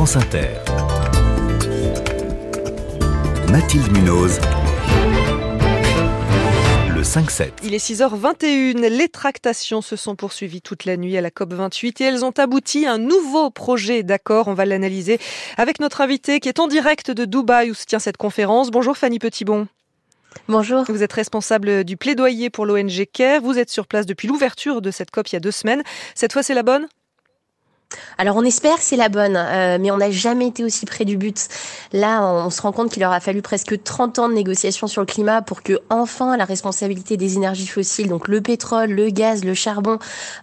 France 0.00 0.16
Inter. 0.16 0.48
Mathilde 3.50 3.92
Munoz. 3.92 4.40
Le 6.88 7.02
5-7. 7.02 7.50
Il 7.64 7.74
est 7.74 7.86
6h21. 7.86 8.88
Les 8.88 9.08
tractations 9.10 9.82
se 9.82 9.96
sont 9.96 10.16
poursuivies 10.16 10.62
toute 10.62 10.86
la 10.86 10.96
nuit 10.96 11.18
à 11.18 11.20
la 11.20 11.28
COP28 11.28 12.02
et 12.02 12.04
elles 12.06 12.24
ont 12.24 12.30
abouti 12.30 12.86
à 12.86 12.94
un 12.94 12.98
nouveau 12.98 13.50
projet 13.50 14.02
d'accord. 14.02 14.48
On 14.48 14.54
va 14.54 14.64
l'analyser 14.64 15.18
avec 15.58 15.80
notre 15.80 16.00
invité 16.00 16.40
qui 16.40 16.48
est 16.48 16.60
en 16.60 16.66
direct 16.66 17.10
de 17.10 17.26
Dubaï 17.26 17.70
où 17.70 17.74
se 17.74 17.84
tient 17.84 17.98
cette 17.98 18.16
conférence. 18.16 18.70
Bonjour 18.70 18.96
Fanny 18.96 19.18
Petitbon. 19.18 19.68
Bonjour. 20.48 20.84
Vous 20.88 21.02
êtes 21.02 21.12
responsable 21.12 21.84
du 21.84 21.98
plaidoyer 21.98 22.48
pour 22.48 22.64
l'ONG 22.64 23.04
CARE. 23.12 23.42
Vous 23.42 23.58
êtes 23.58 23.68
sur 23.68 23.86
place 23.86 24.06
depuis 24.06 24.28
l'ouverture 24.28 24.80
de 24.80 24.90
cette 24.90 25.10
COP 25.10 25.28
il 25.28 25.34
y 25.34 25.36
a 25.36 25.40
deux 25.40 25.50
semaines. 25.50 25.82
Cette 26.14 26.32
fois, 26.32 26.42
c'est 26.42 26.54
la 26.54 26.62
bonne? 26.62 26.88
Alors 28.18 28.36
on 28.36 28.44
espère 28.44 28.76
que 28.76 28.82
c'est 28.82 28.96
la 28.96 29.08
bonne, 29.08 29.36
euh, 29.36 29.78
mais 29.80 29.90
on 29.90 29.96
n'a 29.96 30.10
jamais 30.10 30.48
été 30.48 30.62
aussi 30.62 30.86
près 30.86 31.04
du 31.04 31.16
but. 31.16 31.48
Là, 31.92 32.22
on 32.22 32.50
se 32.50 32.60
rend 32.62 32.72
compte 32.72 32.92
qu'il 32.92 33.04
aura 33.04 33.18
fallu 33.20 33.42
presque 33.42 33.82
30 33.82 34.18
ans 34.18 34.28
de 34.28 34.34
négociations 34.34 34.86
sur 34.86 35.00
le 35.00 35.06
climat 35.06 35.42
pour 35.42 35.62
que 35.62 35.80
enfin 35.88 36.36
la 36.36 36.44
responsabilité 36.44 37.16
des 37.16 37.36
énergies 37.36 37.66
fossiles, 37.66 38.08
donc 38.08 38.28
le 38.28 38.40
pétrole, 38.40 38.90
le 38.90 39.10
gaz, 39.10 39.44
le 39.44 39.54
charbon, 39.54 39.98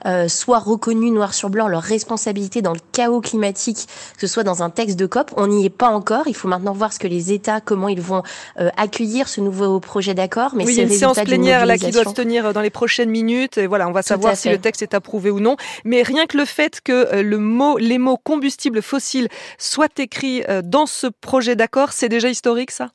euh, 0.05 0.27
soit 0.27 0.59
reconnue 0.59 1.11
noir 1.11 1.33
sur 1.33 1.49
blanc 1.49 1.67
leur 1.67 1.83
responsabilité 1.83 2.61
dans 2.61 2.73
le 2.73 2.79
chaos 2.91 3.21
climatique, 3.21 3.87
que 4.15 4.21
ce 4.21 4.27
soit 4.27 4.43
dans 4.43 4.63
un 4.63 4.69
texte 4.69 4.97
de 4.97 5.05
COP. 5.05 5.31
On 5.37 5.47
n'y 5.47 5.65
est 5.65 5.69
pas 5.69 5.89
encore. 5.89 6.27
Il 6.27 6.35
faut 6.35 6.47
maintenant 6.47 6.73
voir 6.73 6.91
ce 6.91 6.99
que 6.99 7.07
les 7.07 7.31
États, 7.31 7.61
comment 7.61 7.87
ils 7.87 8.01
vont 8.01 8.23
euh, 8.59 8.69
accueillir 8.77 9.27
ce 9.27 9.39
nouveau 9.39 9.79
projet 9.79 10.13
d'accord. 10.13 10.51
Mais 10.55 10.65
oui, 10.65 10.73
il 10.73 10.77
y 10.77 10.81
a 10.81 10.83
une 10.83 10.89
séance 10.89 11.19
plénière 11.19 11.65
là 11.65 11.77
qui 11.77 11.91
doit 11.91 12.05
se 12.05 12.13
tenir 12.13 12.53
dans 12.53 12.61
les 12.61 12.69
prochaines 12.69 13.09
minutes. 13.09 13.57
Et 13.57 13.67
voilà, 13.67 13.87
on 13.87 13.91
va 13.91 14.01
savoir 14.01 14.35
si 14.35 14.49
le 14.49 14.57
texte 14.57 14.81
est 14.81 14.93
approuvé 14.93 15.29
ou 15.29 15.39
non. 15.39 15.55
Mais 15.85 16.01
rien 16.01 16.25
que 16.25 16.37
le 16.37 16.45
fait 16.45 16.81
que 16.81 17.21
le 17.21 17.36
les 17.77 17.97
mots 17.97 18.17
combustibles 18.17 18.81
fossiles 18.81 19.29
soient 19.57 19.87
écrits 19.97 20.43
euh, 20.49 20.61
dans 20.63 20.85
ce 20.85 21.07
projet 21.07 21.55
d'accord, 21.55 21.93
c'est 21.93 22.09
déjà 22.09 22.29
historique 22.29 22.71
ça? 22.71 22.89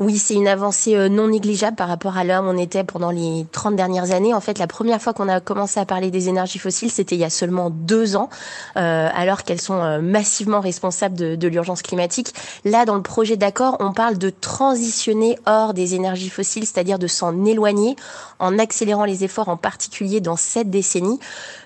Oui, 0.00 0.16
c'est 0.16 0.32
une 0.32 0.48
avancée 0.48 0.96
euh, 0.96 1.10
non 1.10 1.28
négligeable 1.28 1.76
par 1.76 1.86
rapport 1.86 2.16
à 2.16 2.24
là 2.24 2.40
où 2.40 2.46
on 2.46 2.56
était 2.56 2.84
pendant 2.84 3.10
les 3.10 3.44
30 3.52 3.76
dernières 3.76 4.12
années. 4.12 4.32
En 4.32 4.40
fait, 4.40 4.58
la 4.58 4.66
première 4.66 5.00
fois 5.02 5.12
qu'on 5.12 5.28
a 5.28 5.40
commencé 5.40 5.78
à 5.78 5.84
parler 5.84 6.10
des 6.10 6.30
énergies 6.30 6.58
fossiles, 6.58 6.90
c'était 6.90 7.16
il 7.16 7.20
y 7.20 7.24
a 7.24 7.28
seulement 7.28 7.68
deux 7.68 8.16
ans, 8.16 8.30
euh, 8.78 9.08
alors 9.14 9.44
qu'elles 9.44 9.60
sont 9.60 9.82
euh, 9.82 10.00
massivement 10.00 10.60
responsables 10.60 11.16
de, 11.16 11.36
de 11.36 11.48
l'urgence 11.48 11.82
climatique. 11.82 12.32
Là, 12.64 12.86
dans 12.86 12.94
le 12.96 13.02
projet 13.02 13.36
d'accord, 13.36 13.76
on 13.80 13.92
parle 13.92 14.16
de 14.16 14.30
transitionner 14.30 15.38
hors 15.44 15.74
des 15.74 15.94
énergies 15.94 16.30
fossiles, 16.30 16.64
c'est-à-dire 16.64 16.98
de 16.98 17.06
s'en 17.06 17.44
éloigner 17.44 17.94
en 18.38 18.58
accélérant 18.58 19.04
les 19.04 19.22
efforts, 19.22 19.50
en 19.50 19.58
particulier 19.58 20.22
dans 20.22 20.36
cette 20.36 20.70
décennie. 20.70 21.20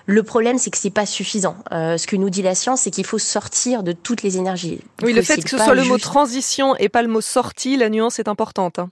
Le 0.07 0.21
problème, 0.21 0.59
c'est 0.59 0.69
que 0.69 0.77
c'est 0.77 0.91
pas 0.91 1.05
suffisant. 1.05 1.55
Euh, 1.71 1.97
ce 1.97 2.05
que 2.05 2.15
nous 2.15 2.29
dit 2.29 2.43
la 2.43 2.53
science, 2.53 2.81
c'est 2.81 2.91
qu'il 2.91 3.05
faut 3.05 3.17
sortir 3.17 3.81
de 3.81 3.91
toutes 3.91 4.21
les 4.21 4.37
énergies. 4.37 4.81
Oui, 5.01 5.13
le 5.13 5.21
fait 5.21 5.41
que 5.41 5.49
ce 5.49 5.57
soit 5.57 5.73
le 5.73 5.83
mot 5.85 5.97
transition 5.97 6.75
et 6.75 6.89
pas 6.89 7.01
le 7.01 7.07
mot 7.07 7.21
sortie, 7.21 7.77
la 7.77 7.89
nuance 7.89 8.19
est 8.19 8.24
importante. 8.31 8.81
Hein. 8.81 8.91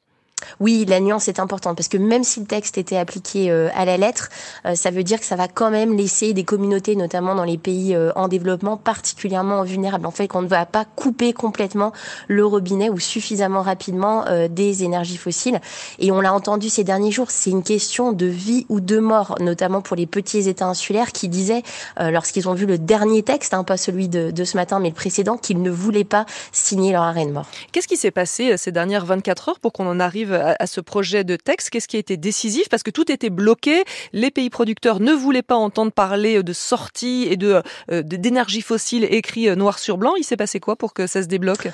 Oui, 0.59 0.86
la 0.88 0.99
nuance 0.99 1.27
est 1.27 1.39
importante 1.39 1.77
parce 1.77 1.88
que 1.88 1.97
même 1.97 2.23
si 2.23 2.39
le 2.39 2.45
texte 2.45 2.77
était 2.77 2.97
appliqué 2.97 3.52
euh, 3.52 3.69
à 3.75 3.86
la 3.86 3.97
lettre, 3.97 4.30
euh, 4.66 4.75
ça 4.75 4.91
veut 4.91 5.03
dire 5.03 5.19
que 5.19 5.25
ça 5.25 5.36
va 5.36 5.47
quand 5.47 5.72
même 5.72 5.95
laisser 5.95 6.33
des 6.33 6.44
communautés, 6.44 6.95
notamment 6.95 7.36
dans 7.36 7.44
les 7.44 7.58
pays 7.58 7.95
euh, 7.95 8.11
en 8.16 8.27
développement, 8.27 8.77
particulièrement 8.77 9.64
vulnérables. 9.64 10.05
En 10.05 10.11
fait, 10.11 10.27
qu'on 10.27 10.41
ne 10.41 10.47
va 10.47 10.66
pas 10.66 10.86
couper 10.86 11.33
complètement 11.33 11.91
le 12.27 12.45
robinet 12.45 12.89
ou 12.89 12.99
suffisamment 12.99 13.61
rapidement 13.61 14.25
des 14.49 14.83
énergies 14.83 15.17
fossiles. 15.17 15.59
Et 15.99 16.11
on 16.11 16.21
l'a 16.21 16.33
entendu 16.33 16.69
ces 16.69 16.83
derniers 16.83 17.11
jours, 17.11 17.31
c'est 17.31 17.49
une 17.49 17.64
question 17.64 18.11
de 18.11 18.25
vie 18.25 18.66
ou 18.69 18.80
de 18.80 18.99
mort, 18.99 19.36
notamment 19.39 19.81
pour 19.81 19.95
les 19.95 20.05
petits 20.05 20.47
États 20.49 20.66
insulaires 20.66 21.11
qui 21.11 21.30
disaient, 21.30 21.64
lorsqu'ils 21.99 22.47
ont 22.49 22.53
vu 22.53 22.66
le 22.66 22.77
dernier 22.77 23.23
texte, 23.23 23.53
hein, 23.53 23.64
pas 23.64 23.77
celui 23.77 24.08
de, 24.08 24.31
de, 24.31 24.44
ce 24.44 24.58
matin, 24.58 24.80
mais 24.80 24.89
le 24.89 24.95
précédent, 24.95 25.38
qu'ils 25.38 25.61
ne 25.61 25.71
voulaient 25.71 26.03
pas 26.03 26.25
signer 26.52 26.91
leur 26.91 27.03
arrêt 27.03 27.25
de 27.25 27.31
mort. 27.31 27.45
Qu'est-ce 27.71 27.88
qui 27.88 27.97
s'est 27.97 28.11
passé 28.11 28.58
ces 28.58 28.71
dernières 28.71 29.05
24 29.05 29.49
heures 29.49 29.59
pour 29.59 29.73
qu'on 29.73 29.88
en 29.88 29.99
arrive 29.99 30.33
à, 30.34 30.67
ce 30.67 30.81
projet 30.81 31.23
de 31.23 31.36
texte 31.36 31.70
Qu'est-ce 31.70 31.88
qui 31.88 31.95
a 31.95 31.99
été 31.99 32.17
décisif? 32.17 32.70
Parce 32.70 32.83
que 32.83 32.92
tout 32.92 33.11
était 33.11 33.30
bloqué. 33.30 33.83
Les 34.11 34.32
pays 34.32 34.49
producteurs 34.49 34.99
ne 34.99 35.14
voulaient 35.14 35.42
pas 35.42 35.55
entendre 35.55 35.92
parler 35.92 36.42
de 36.44 36.54
sortie 36.54 37.27
et 37.30 37.38
de 37.38 37.61
euh, 37.92 38.02
d'énergie 38.02 38.61
fossile 38.61 39.05
écrit 39.05 39.49
euh, 39.49 39.55
noir 39.55 39.80
sur 39.80 39.98
blanc. 39.98 40.14
Il 40.17 40.23
s'est 40.23 40.38
passé 40.38 40.60
quoi 40.60 40.76
pour 40.76 40.93
que 40.93 41.08
ça 41.08 41.22
se 41.22 41.27
débloque? 41.27 41.70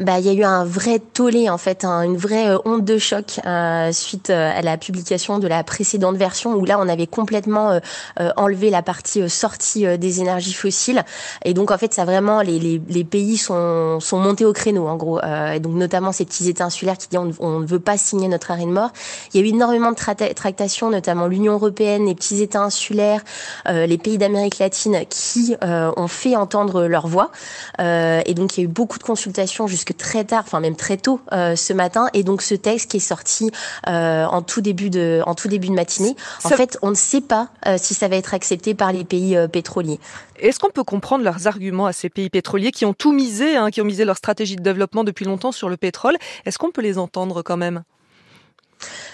Bah, 0.00 0.18
il 0.18 0.24
y 0.24 0.30
a 0.30 0.32
eu 0.32 0.44
un 0.44 0.64
vrai 0.64 0.98
tollé 0.98 1.50
en 1.50 1.58
fait, 1.58 1.84
une 1.84 2.16
vraie 2.16 2.48
euh, 2.48 2.58
honte 2.64 2.84
de 2.84 2.96
choc 2.96 3.38
euh, 3.44 3.92
suite 3.92 4.30
euh, 4.30 4.50
à 4.56 4.62
la 4.62 4.78
publication 4.78 5.38
de 5.38 5.46
la 5.46 5.62
précédente 5.62 6.16
version 6.16 6.54
où 6.54 6.64
là 6.64 6.78
on 6.80 6.88
avait 6.88 7.06
complètement 7.06 7.78
enlevé 8.36 8.70
la 8.70 8.82
partie 8.82 9.28
sortie 9.28 9.98
des 9.98 10.20
énergies 10.20 10.52
fossiles. 10.52 11.04
Et 11.44 11.54
donc 11.54 11.70
en 11.70 11.78
fait 11.78 11.92
ça 11.92 12.04
vraiment 12.04 12.40
les, 12.40 12.58
les, 12.58 12.80
les 12.88 13.04
pays 13.04 13.36
sont, 13.36 14.00
sont 14.00 14.18
montés 14.18 14.44
au 14.44 14.52
créneau 14.52 14.86
en 14.88 14.96
gros. 14.96 15.20
Et 15.20 15.60
donc 15.60 15.74
notamment 15.74 16.12
ces 16.12 16.24
petits 16.24 16.48
États 16.48 16.64
insulaires 16.64 16.96
qui 16.96 17.08
disent 17.08 17.36
on, 17.40 17.60
ne 17.60 17.66
veut 17.66 17.80
pas 17.80 17.98
signer 17.98 18.28
notre 18.28 18.50
arrêt 18.50 18.64
de 18.64 18.70
mort. 18.70 18.90
Il 19.32 19.40
y 19.40 19.42
a 19.42 19.46
eu 19.46 19.50
énormément 19.50 19.92
de 19.92 20.32
tractations, 20.34 20.90
notamment 20.90 21.26
l'Union 21.26 21.54
européenne, 21.54 22.06
les 22.06 22.14
petits 22.14 22.42
États 22.42 22.62
insulaires, 22.62 23.22
les 23.68 23.98
pays 23.98 24.18
d'Amérique 24.18 24.58
latine 24.58 25.04
qui 25.08 25.56
ont 25.62 26.08
fait 26.08 26.36
entendre 26.36 26.86
leur 26.86 27.06
voix. 27.06 27.30
Et 27.78 28.34
donc 28.34 28.56
il 28.56 28.60
y 28.60 28.62
a 28.62 28.64
eu 28.64 28.72
beaucoup 28.72 28.98
de 28.98 29.04
consultations 29.04 29.66
jusque 29.90 29.96
très 29.96 30.24
tard, 30.24 30.42
enfin 30.46 30.60
même 30.60 30.76
très 30.76 30.96
tôt 30.96 31.20
euh, 31.32 31.56
ce 31.56 31.72
matin. 31.72 32.08
Et 32.14 32.22
donc 32.22 32.42
ce 32.42 32.54
texte 32.54 32.90
qui 32.90 32.98
est 32.98 33.00
sorti 33.00 33.50
euh, 33.88 34.24
en 34.24 34.42
tout 34.42 34.60
début 34.60 34.90
de 34.90 35.22
en 35.26 35.34
tout 35.34 35.48
début 35.48 35.68
de 35.68 35.74
matinée. 35.74 36.16
En 36.44 36.50
fait, 36.50 36.78
on 36.82 36.90
ne 36.90 36.94
sait 36.94 37.20
pas 37.20 37.48
euh, 37.66 37.76
si 37.78 37.94
ça 37.94 38.08
va 38.08 38.16
être 38.16 38.34
accepté 38.34 38.74
par 38.74 38.92
les 38.92 39.04
pays 39.04 39.36
pétroliers. 39.52 40.00
Est-ce 40.38 40.58
qu'on 40.58 40.70
peut 40.70 40.84
comprendre 40.84 41.24
leurs 41.24 41.46
arguments 41.46 41.86
à 41.86 41.92
ces 41.92 42.08
pays 42.08 42.30
pétroliers 42.30 42.72
qui 42.72 42.86
ont 42.86 42.94
tout 42.94 43.12
misé, 43.12 43.56
hein, 43.56 43.70
qui 43.70 43.80
ont 43.80 43.84
misé 43.84 44.04
leur 44.04 44.16
stratégie 44.16 44.56
de 44.56 44.62
développement 44.62 45.04
depuis 45.04 45.24
longtemps 45.24 45.52
sur 45.52 45.68
le 45.68 45.76
pétrole? 45.76 46.16
Est-ce 46.46 46.58
qu'on 46.58 46.70
peut 46.70 46.82
les 46.82 46.98
entendre 46.98 47.42
quand 47.42 47.56
même? 47.56 47.82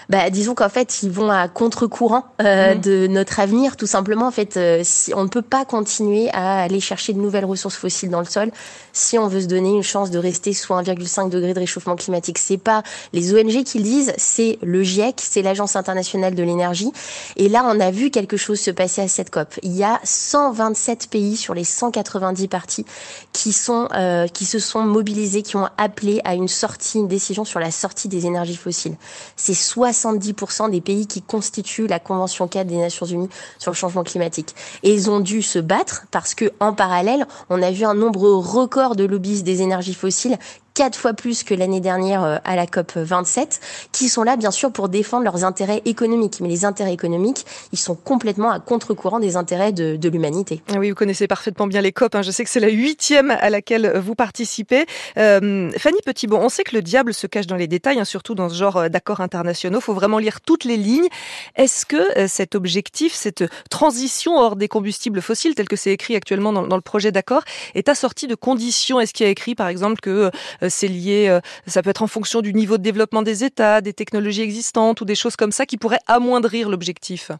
Bah, 0.09 0.29
disons 0.29 0.55
qu'en 0.55 0.69
fait, 0.69 1.03
ils 1.03 1.11
vont 1.11 1.29
à 1.29 1.47
contre-courant 1.47 2.25
euh, 2.41 2.75
mmh. 2.75 2.81
de 2.81 3.07
notre 3.07 3.39
avenir. 3.39 3.75
Tout 3.75 3.87
simplement, 3.87 4.27
en 4.27 4.31
fait, 4.31 4.57
euh, 4.57 4.81
si, 4.83 5.13
on 5.13 5.23
ne 5.23 5.29
peut 5.29 5.41
pas 5.41 5.65
continuer 5.65 6.29
à 6.31 6.61
aller 6.61 6.79
chercher 6.79 7.13
de 7.13 7.19
nouvelles 7.19 7.45
ressources 7.45 7.75
fossiles 7.75 8.09
dans 8.09 8.19
le 8.19 8.25
sol 8.25 8.51
si 8.93 9.19
on 9.19 9.27
veut 9.27 9.41
se 9.41 9.45
donner 9.45 9.69
une 9.69 9.83
chance 9.83 10.09
de 10.09 10.17
rester 10.17 10.53
sous 10.53 10.73
1,5 10.73 11.29
degré 11.29 11.53
de 11.53 11.59
réchauffement 11.59 11.95
climatique. 11.95 12.39
C'est 12.39 12.57
pas 12.57 12.83
les 13.13 13.33
ONG 13.33 13.63
qui 13.63 13.77
le 13.77 13.83
disent, 13.83 14.13
c'est 14.17 14.57
le 14.63 14.81
GIEC, 14.81 15.21
c'est 15.21 15.41
l'Agence 15.41 15.75
internationale 15.75 16.33
de 16.33 16.43
l'énergie. 16.43 16.91
Et 17.35 17.47
là, 17.47 17.63
on 17.67 17.79
a 17.79 17.91
vu 17.91 18.09
quelque 18.09 18.37
chose 18.37 18.59
se 18.59 18.71
passer 18.71 19.01
à 19.01 19.07
cette 19.07 19.29
COP. 19.29 19.53
Il 19.61 19.75
y 19.75 19.83
a 19.83 19.99
127 20.03 21.09
pays 21.09 21.37
sur 21.37 21.53
les 21.53 21.63
190 21.63 22.47
parties 22.47 22.85
qui 23.33 23.53
sont 23.53 23.87
euh, 23.93 24.27
qui 24.27 24.45
se 24.45 24.59
sont 24.59 24.81
mobilisés, 24.81 25.43
qui 25.43 25.57
ont 25.57 25.69
appelé 25.77 26.21
à 26.23 26.33
une 26.33 26.47
sortie, 26.47 26.97
une 26.97 27.07
décision 27.07 27.45
sur 27.45 27.59
la 27.59 27.71
sortie 27.71 28.07
des 28.07 28.25
énergies 28.25 28.57
fossiles. 28.57 28.95
C'est 29.35 29.53
70% 29.57 30.69
des 30.69 30.81
pays 30.81 31.07
qui 31.07 31.21
constituent 31.21 31.87
la 31.87 31.99
Convention 31.99 32.47
4 32.47 32.67
des 32.67 32.77
Nations 32.77 33.05
Unies 33.05 33.29
sur 33.57 33.71
le 33.71 33.75
changement 33.75 34.03
climatique. 34.03 34.55
Et 34.83 34.93
ils 34.93 35.09
ont 35.09 35.19
dû 35.19 35.41
se 35.41 35.59
battre 35.59 36.05
parce 36.11 36.35
que, 36.35 36.51
en 36.59 36.73
parallèle, 36.73 37.25
on 37.49 37.61
a 37.61 37.71
vu 37.71 37.85
un 37.85 37.93
nombre 37.93 38.29
record 38.29 38.95
de 38.95 39.03
lobbyistes 39.03 39.43
des 39.43 39.61
énergies 39.61 39.93
fossiles 39.93 40.37
quatre 40.77 40.95
fois 40.95 41.13
plus 41.13 41.43
que 41.43 41.55
l'année 41.55 41.79
dernière 41.79 42.23
euh, 42.23 42.37
à 42.43 42.55
la 42.55 42.67
COP 42.67 42.97
27, 42.97 43.59
qui 43.91 44.09
sont 44.09 44.21
là 44.21 44.37
bien 44.37 44.51
sûr 44.51 44.71
pour 44.71 44.89
défendre 44.89 45.23
leurs 45.23 45.43
intérêts 45.43 45.81
économiques. 45.85 46.39
Mais 46.39 46.49
les 46.49 46.65
intérêts 46.65 46.93
économiques, 46.93 47.47
ils 47.73 47.79
sont 47.79 47.95
complètement 47.95 48.51
à 48.51 48.59
contre-courant 48.59 49.19
des 49.19 49.37
intérêts 49.37 49.71
de, 49.71 49.95
de 49.95 50.09
l'humanité. 50.09 50.61
Ah 50.69 50.77
oui, 50.77 50.89
vous 50.89 50.95
connaissez 50.95 51.25
parfaitement 51.27 51.65
bien 51.65 51.81
les 51.81 51.91
COP. 51.91 52.13
Hein. 52.13 52.21
Je 52.21 52.29
sais 52.29 52.43
que 52.43 52.49
c'est 52.51 52.59
la 52.59 52.69
huitième 52.69 53.31
à 53.31 53.49
laquelle 53.49 53.91
vous 53.97 54.13
participez. 54.13 54.85
Euh, 55.17 55.71
Fanny 55.79 55.97
Petitbon, 56.05 56.39
on 56.39 56.49
sait 56.49 56.63
que 56.63 56.75
le 56.75 56.83
diable 56.83 57.11
se 57.11 57.25
cache 57.25 57.47
dans 57.47 57.55
les 57.55 57.67
détails, 57.67 57.99
hein, 57.99 58.05
surtout 58.05 58.35
dans 58.35 58.47
ce 58.47 58.55
genre 58.55 58.77
euh, 58.77 58.89
d'accords 58.89 59.21
internationaux. 59.21 59.79
Il 59.79 59.83
faut 59.83 59.95
vraiment 59.95 60.19
lire 60.19 60.41
toutes 60.41 60.63
les 60.63 60.77
lignes. 60.77 61.07
Est-ce 61.55 61.87
que 61.87 62.19
euh, 62.19 62.27
cet 62.27 62.53
objectif, 62.53 63.15
cette 63.15 63.45
transition 63.71 64.37
hors 64.37 64.55
des 64.55 64.67
combustibles 64.67 65.23
fossiles, 65.23 65.55
tel 65.55 65.67
que 65.67 65.75
c'est 65.75 65.91
écrit 65.91 66.15
actuellement 66.15 66.53
dans, 66.53 66.75
le 66.75 66.81
projet 66.81 67.11
d'accord, 67.11 67.41
est 67.73 67.89
assorti 67.89 68.27
de 68.27 68.35
conditions? 68.35 68.99
Est-ce 68.99 69.13
qu'il 69.13 69.25
y 69.25 69.29
a 69.29 69.31
écrit, 69.31 69.55
par 69.55 69.69
exemple, 69.69 70.01
que 70.01 70.29
c'est 70.69 70.87
lié, 70.87 71.27
euh, 71.29 71.39
ça 71.65 71.81
peut 71.81 71.89
être 71.89 72.03
en 72.03 72.07
fonction 72.07 72.41
du 72.41 72.53
niveau 72.53 72.77
de 72.77 72.83
développement 72.83 73.21
des 73.21 73.43
États, 73.43 73.81
des 73.81 73.93
technologies 73.93 74.41
existantes 74.41 75.01
ou 75.01 75.05
des 75.05 75.15
choses 75.15 75.35
comme 75.35 75.51
ça 75.51 75.65
qui 75.65 75.77
pourraient 75.77 75.99
amoindrir 76.07 76.69
l'objectif. 76.69 77.31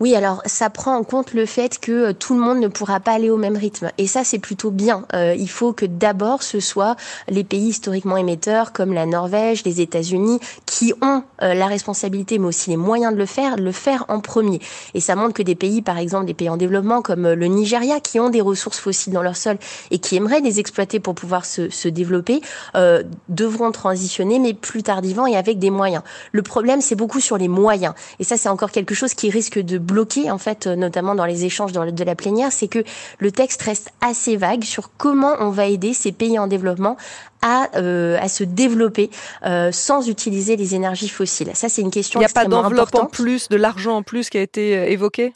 Oui, 0.00 0.14
alors 0.14 0.42
ça 0.46 0.70
prend 0.70 0.94
en 0.96 1.02
compte 1.02 1.34
le 1.34 1.44
fait 1.44 1.80
que 1.80 1.90
euh, 1.90 2.12
tout 2.12 2.34
le 2.34 2.40
monde 2.40 2.60
ne 2.60 2.68
pourra 2.68 3.00
pas 3.00 3.12
aller 3.12 3.30
au 3.30 3.36
même 3.36 3.56
rythme. 3.56 3.90
Et 3.98 4.06
ça, 4.06 4.22
c'est 4.22 4.38
plutôt 4.38 4.70
bien. 4.70 5.04
Euh, 5.12 5.34
il 5.36 5.50
faut 5.50 5.72
que 5.72 5.86
d'abord 5.86 6.44
ce 6.44 6.60
soit 6.60 6.94
les 7.28 7.42
pays 7.42 7.68
historiquement 7.70 8.16
émetteurs 8.16 8.72
comme 8.72 8.92
la 8.92 9.06
Norvège, 9.06 9.64
les 9.64 9.80
États-Unis, 9.80 10.38
qui 10.66 10.94
ont 11.02 11.24
euh, 11.42 11.54
la 11.54 11.66
responsabilité, 11.66 12.38
mais 12.38 12.46
aussi 12.46 12.70
les 12.70 12.76
moyens 12.76 13.12
de 13.12 13.18
le 13.18 13.26
faire, 13.26 13.56
le 13.56 13.72
faire 13.72 14.04
en 14.06 14.20
premier. 14.20 14.60
Et 14.94 15.00
ça 15.00 15.16
montre 15.16 15.34
que 15.34 15.42
des 15.42 15.56
pays, 15.56 15.82
par 15.82 15.98
exemple, 15.98 16.26
des 16.26 16.34
pays 16.34 16.48
en 16.48 16.56
développement 16.56 17.02
comme 17.02 17.32
le 17.32 17.46
Nigeria, 17.46 17.98
qui 17.98 18.20
ont 18.20 18.30
des 18.30 18.40
ressources 18.40 18.78
fossiles 18.78 19.12
dans 19.12 19.22
leur 19.22 19.36
sol 19.36 19.58
et 19.90 19.98
qui 19.98 20.14
aimeraient 20.14 20.40
les 20.40 20.60
exploiter 20.60 21.00
pour 21.00 21.16
pouvoir 21.16 21.44
se, 21.44 21.70
se 21.70 21.88
développer, 21.88 22.40
euh, 22.76 23.02
devront 23.28 23.72
transitionner, 23.72 24.38
mais 24.38 24.54
plus 24.54 24.84
tardivement 24.84 25.26
et 25.26 25.36
avec 25.36 25.58
des 25.58 25.70
moyens. 25.70 26.04
Le 26.30 26.42
problème, 26.42 26.80
c'est 26.80 26.94
beaucoup 26.94 27.20
sur 27.20 27.36
les 27.36 27.48
moyens. 27.48 27.94
Et 28.20 28.24
ça, 28.24 28.36
c'est 28.36 28.48
encore 28.48 28.70
quelque 28.70 28.94
chose 28.94 29.14
qui 29.14 29.28
risque 29.30 29.58
de 29.58 29.87
bloqué 29.88 30.30
en 30.30 30.38
fait, 30.38 30.66
notamment 30.66 31.14
dans 31.14 31.24
les 31.24 31.44
échanges 31.44 31.72
de 31.72 32.04
la 32.04 32.14
plénière, 32.14 32.52
c'est 32.52 32.68
que 32.68 32.84
le 33.18 33.32
texte 33.32 33.62
reste 33.62 33.90
assez 34.00 34.36
vague 34.36 34.62
sur 34.62 34.90
comment 34.96 35.34
on 35.40 35.50
va 35.50 35.66
aider 35.66 35.94
ces 35.94 36.12
pays 36.12 36.38
en 36.38 36.46
développement 36.46 36.96
à, 37.42 37.68
euh, 37.76 38.18
à 38.20 38.28
se 38.28 38.44
développer 38.44 39.10
euh, 39.44 39.72
sans 39.72 40.08
utiliser 40.08 40.56
les 40.56 40.74
énergies 40.74 41.08
fossiles. 41.08 41.50
Ça, 41.54 41.68
c'est 41.68 41.82
une 41.82 41.90
question. 41.90 42.20
Il 42.20 42.24
n'y 42.24 42.30
a 42.30 42.32
pas 42.32 42.44
d'enveloppe 42.44 42.94
en 42.94 43.06
plus, 43.06 43.48
de 43.48 43.56
l'argent 43.56 43.96
en 43.96 44.02
plus 44.02 44.30
qui 44.30 44.38
a 44.38 44.42
été 44.42 44.76
euh, 44.76 44.86
évoqué? 44.86 45.32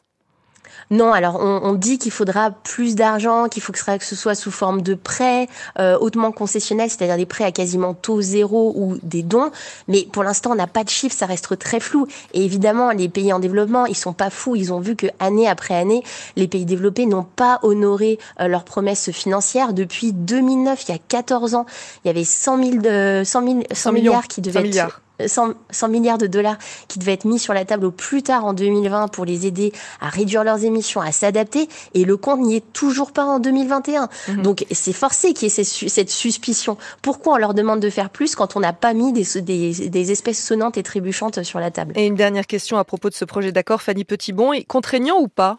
Non, 0.90 1.12
alors 1.12 1.40
on, 1.40 1.72
dit 1.72 1.98
qu'il 1.98 2.12
faudra 2.12 2.50
plus 2.50 2.94
d'argent, 2.94 3.48
qu'il 3.48 3.62
faut 3.62 3.72
que 3.72 3.78
ce 3.78 4.14
soit 4.14 4.34
sous 4.34 4.50
forme 4.50 4.82
de 4.82 4.94
prêts 4.94 5.48
euh, 5.78 5.96
hautement 5.98 6.32
concessionnels, 6.32 6.90
c'est-à-dire 6.90 7.16
des 7.16 7.26
prêts 7.26 7.44
à 7.44 7.52
quasiment 7.52 7.94
taux 7.94 8.20
zéro 8.20 8.74
ou 8.76 8.98
des 9.02 9.22
dons. 9.22 9.50
Mais 9.88 10.06
pour 10.12 10.22
l'instant, 10.22 10.50
on 10.52 10.54
n'a 10.54 10.66
pas 10.66 10.84
de 10.84 10.90
chiffres, 10.90 11.16
ça 11.16 11.26
reste 11.26 11.58
très 11.58 11.80
flou. 11.80 12.06
Et 12.34 12.44
évidemment, 12.44 12.90
les 12.90 13.08
pays 13.08 13.32
en 13.32 13.38
développement, 13.38 13.86
ils 13.86 13.96
sont 13.96 14.12
pas 14.12 14.30
fous. 14.30 14.54
Ils 14.54 14.72
ont 14.72 14.80
vu 14.80 14.96
que 14.96 15.06
année 15.18 15.48
après 15.48 15.74
année, 15.74 16.02
les 16.36 16.46
pays 16.46 16.66
développés 16.66 17.06
n'ont 17.06 17.24
pas 17.24 17.58
honoré 17.62 18.18
euh, 18.40 18.48
leurs 18.48 18.64
promesses 18.64 19.10
financières 19.10 19.72
depuis 19.72 20.12
2009, 20.12 20.84
il 20.88 20.92
y 20.92 20.94
a 20.94 21.00
14 21.08 21.54
ans. 21.54 21.66
Il 22.04 22.08
y 22.08 22.10
avait 22.10 22.24
100, 22.24 22.64
000 22.64 22.76
de, 22.78 23.22
100, 23.24 23.62
100 23.72 23.92
milliards 23.92 24.28
qui 24.28 24.40
devaient 24.40 24.68
être 24.68 25.01
100, 25.24 25.54
100, 25.70 25.88
milliards 25.88 26.18
de 26.18 26.26
dollars 26.26 26.56
qui 26.88 26.98
devaient 26.98 27.12
être 27.12 27.24
mis 27.24 27.38
sur 27.38 27.54
la 27.54 27.64
table 27.64 27.86
au 27.86 27.90
plus 27.90 28.22
tard 28.22 28.44
en 28.44 28.52
2020 28.52 29.08
pour 29.08 29.24
les 29.24 29.46
aider 29.46 29.72
à 30.00 30.08
réduire 30.08 30.44
leurs 30.44 30.64
émissions, 30.64 31.00
à 31.00 31.12
s'adapter, 31.12 31.68
et 31.94 32.04
le 32.04 32.16
compte 32.16 32.40
n'y 32.40 32.56
est 32.56 32.72
toujours 32.72 33.12
pas 33.12 33.24
en 33.24 33.38
2021. 33.38 34.08
Mhm. 34.28 34.42
Donc 34.42 34.66
c'est 34.70 34.92
forcé 34.92 35.32
qu'il 35.32 35.48
y 35.48 35.60
ait 35.60 35.64
cette 35.64 36.10
suspicion. 36.10 36.76
Pourquoi 37.02 37.34
on 37.34 37.36
leur 37.36 37.54
demande 37.54 37.80
de 37.80 37.90
faire 37.90 38.10
plus 38.10 38.34
quand 38.34 38.56
on 38.56 38.60
n'a 38.60 38.72
pas 38.72 38.94
mis 38.94 39.12
des, 39.12 39.40
des, 39.42 39.88
des, 39.88 40.10
espèces 40.12 40.42
sonnantes 40.42 40.76
et 40.76 40.82
trébuchantes 40.82 41.42
sur 41.42 41.60
la 41.60 41.70
table? 41.70 41.92
Et 41.96 42.06
une 42.06 42.16
dernière 42.16 42.46
question 42.46 42.78
à 42.78 42.84
propos 42.84 43.08
de 43.08 43.14
ce 43.14 43.24
projet 43.24 43.52
d'accord, 43.52 43.82
Fanny 43.82 44.04
Petitbon, 44.04 44.52
contraignant 44.68 45.18
ou 45.20 45.28
pas? 45.28 45.58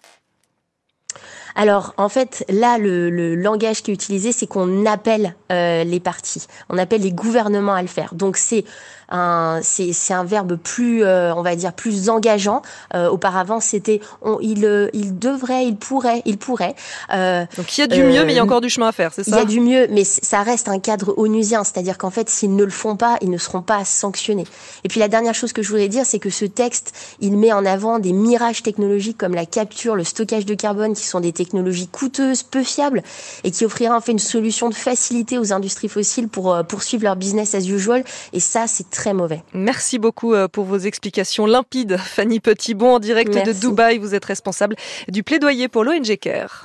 Alors, 1.56 1.94
en 1.98 2.10
fait, 2.10 2.46
là, 2.50 2.78
le, 2.78 3.36
langage 3.36 3.84
qui 3.84 3.92
est 3.92 3.94
utilisé, 3.94 4.32
c'est 4.32 4.48
qu'on 4.48 4.86
appelle 4.86 5.36
euh, 5.52 5.84
les 5.84 6.00
partis, 6.00 6.48
on 6.70 6.78
appelle 6.78 7.02
les 7.02 7.12
gouvernements 7.12 7.74
à 7.74 7.82
le 7.82 7.88
faire. 7.88 8.16
Donc, 8.16 8.38
c'est 8.38 8.64
un, 9.10 9.60
c'est, 9.62 10.14
un 10.14 10.24
verbe 10.24 10.56
plus, 10.56 11.04
euh, 11.04 11.34
on 11.36 11.42
va 11.42 11.56
dire, 11.56 11.74
plus 11.74 12.10
engageant. 12.10 12.62
Euh, 12.96 13.10
auparavant, 13.10 13.60
c'était, 13.60 14.00
on, 14.22 14.40
il, 14.42 14.90
il 14.94 15.20
devrait, 15.20 15.66
il 15.66 15.76
pourrait, 15.76 16.22
il 16.26 16.38
pourrait. 16.38 16.76
Donc, 17.10 17.78
il 17.78 17.82
y 17.82 17.84
a 17.84 17.88
du 17.88 18.04
mieux, 18.04 18.26
mais 18.26 18.34
il 18.34 18.38
y 18.38 18.40
a 18.40 18.44
encore 18.44 18.62
du 18.62 18.70
chemin 18.70 18.88
à 18.88 18.92
faire, 18.92 19.14
c'est 19.14 19.24
ça 19.24 19.36
Il 19.36 19.40
y 19.40 19.42
a 19.42 19.46
du 19.46 19.60
mieux, 19.60 19.88
mais 19.92 20.04
ça 20.04 20.42
reste 20.42 20.68
un 20.70 20.80
cadre 20.80 21.14
onusien, 21.18 21.64
c'est-à-dire 21.64 21.98
qu'en 21.98 22.10
fait, 22.10 22.30
s'ils 22.30 22.56
ne 22.56 22.64
le 22.64 22.72
font 22.72 22.96
pas, 22.96 23.18
ils 23.22 23.30
ne 23.30 23.38
seront 23.38 23.62
pas 23.62 23.86
sanctionnés. 23.86 24.46
Et 24.84 24.88
puis, 24.88 25.00
la 25.00 25.08
dernière 25.08 25.36
chose 25.36 25.54
que 25.54 25.62
je 25.62 25.70
voudrais 25.70 25.90
dire, 25.90 26.06
c'est 26.06 26.20
que 26.20 26.30
ce 26.30 26.46
texte, 26.46 26.94
il 27.20 27.38
met 27.38 27.52
en 27.52 27.66
avant 27.66 28.00
des 28.00 28.14
mirages 28.14 28.64
technologiques 28.64 29.18
comme 29.18 29.36
la 29.36 29.46
capture, 29.46 29.96
le 29.96 30.04
stockage 30.04 30.46
de 30.46 30.56
carbone, 30.56 30.94
qui 30.94 31.06
sont 31.06 31.20
des 31.20 31.32
technologies 31.32 31.43
coûteuses, 31.92 32.44
peu 32.44 32.64
fiables, 32.64 33.04
et 33.44 33.52
qui 33.52 33.66
offrira 33.66 33.96
en 33.96 34.02
fait 34.02 34.12
une 34.12 34.20
solution 34.20 34.70
de 34.70 34.76
facilité 34.76 35.38
aux 35.38 35.54
industries 35.54 35.90
fossiles 35.90 36.28
pour 36.28 36.54
euh, 36.54 36.64
poursuivre 36.64 37.04
leur 37.04 37.16
business 37.16 37.56
as 37.56 37.68
usual. 37.68 38.04
Et 38.34 38.40
ça, 38.40 38.66
c'est 38.68 38.90
très 38.90 39.14
mauvais. 39.14 39.44
Merci 39.54 40.00
beaucoup 40.00 40.34
euh, 40.34 40.48
pour 40.48 40.66
vos 40.66 40.78
explications 40.78 41.46
limpides. 41.46 41.98
Fanny 41.98 42.40
Petitbon, 42.40 42.96
en 42.96 43.00
direct 43.00 43.34
de 43.34 43.54
Dubaï, 43.54 43.98
vous 43.98 44.16
êtes 44.16 44.26
responsable 44.26 44.76
du 45.08 45.24
plaidoyer 45.24 45.68
pour 45.68 45.84
l'ONG 45.84 46.18
CARE. 46.18 46.62